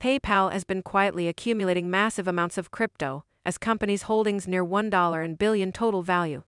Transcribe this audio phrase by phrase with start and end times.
[0.00, 5.34] PayPal has been quietly accumulating massive amounts of crypto, as companies' holdings near $1 in
[5.34, 6.42] billion total value.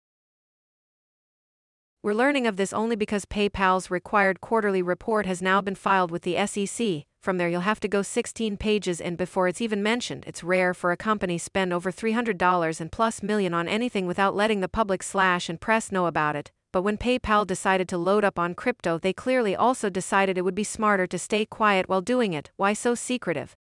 [2.02, 6.22] We're learning of this only because PayPal's required quarterly report has now been filed with
[6.22, 7.04] the SEC.
[7.20, 10.24] From there, you'll have to go 16 pages in before it's even mentioned.
[10.26, 14.60] It's rare for a company spend over $300 and plus million on anything without letting
[14.60, 16.52] the public slash and press know about it.
[16.72, 20.54] But when PayPal decided to load up on crypto, they clearly also decided it would
[20.54, 22.50] be smarter to stay quiet while doing it.
[22.56, 23.54] Why so secretive?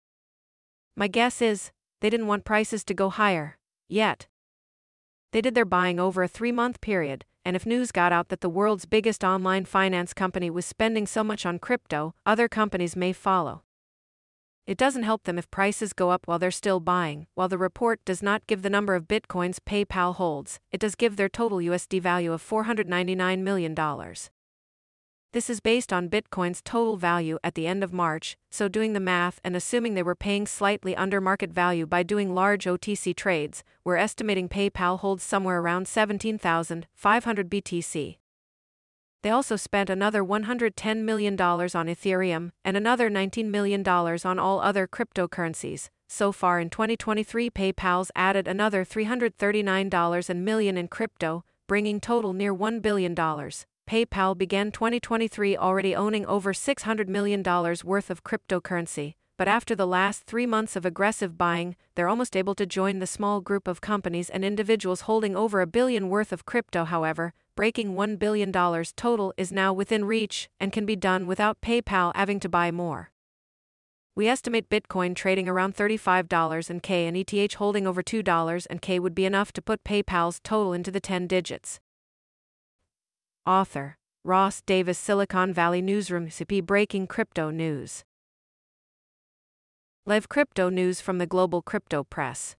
[0.95, 3.57] My guess is they didn't want prices to go higher.
[3.87, 4.27] Yet.
[5.31, 8.41] They did their buying over a three month period, and if news got out that
[8.41, 13.13] the world's biggest online finance company was spending so much on crypto, other companies may
[13.13, 13.63] follow.
[14.67, 17.27] It doesn't help them if prices go up while they're still buying.
[17.33, 21.15] While the report does not give the number of bitcoins PayPal holds, it does give
[21.15, 23.75] their total USD value of $499 million.
[25.31, 28.99] This is based on Bitcoin's total value at the end of March, so doing the
[28.99, 33.63] math and assuming they were paying slightly under market value by doing large OTC trades,
[33.83, 38.17] we're estimating PayPal holds somewhere around 17,500 BTC.
[39.21, 44.87] They also spent another $110 million on Ethereum and another $19 million on all other
[44.87, 45.89] cryptocurrencies.
[46.07, 52.81] So far in 2023, PayPal's added another $339 million in crypto, bringing total near $1
[52.81, 53.13] billion.
[53.13, 60.23] PayPal began 2023 already owning over $600 million worth of cryptocurrency, but after the last
[60.23, 64.29] three months of aggressive buying, they're almost able to join the small group of companies
[64.29, 66.85] and individuals holding over a billion worth of crypto.
[66.85, 68.53] However, breaking $1 billion
[68.95, 73.11] total is now within reach and can be done without PayPal having to buy more.
[74.15, 78.97] We estimate Bitcoin trading around $35 and K and ETH holding over $2 and K
[78.97, 81.81] would be enough to put PayPal's total into the 10 digits.
[83.45, 88.05] Author Ross Davis Silicon Valley Newsroom CP Breaking Crypto News.
[90.05, 92.55] Live Crypto News from the Global Crypto Press.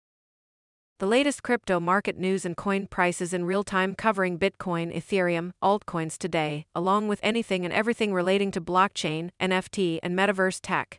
[0.99, 6.17] The latest crypto market news and coin prices in real time covering Bitcoin, Ethereum, altcoins
[6.17, 10.97] today, along with anything and everything relating to blockchain, NFT, and metaverse tech.